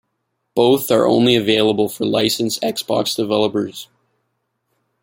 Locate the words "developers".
3.15-3.87